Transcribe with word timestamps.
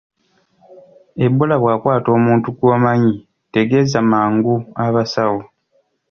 Ebola 1.25 1.55
bw’akwata 1.61 2.09
omuntu 2.17 2.47
gw’omanyi 2.57 3.13
tegeeza 3.53 3.99
mangu 4.11 4.55
abasawo. 4.85 5.41